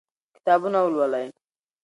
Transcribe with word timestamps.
کتابونه 0.35 0.79
ولولئ. 0.83 1.25